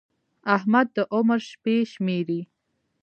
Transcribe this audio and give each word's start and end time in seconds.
احمد 0.55 0.87
د 0.95 0.97
عمر 1.13 1.39
شپې 1.49 1.75
شمېري. 1.93 2.41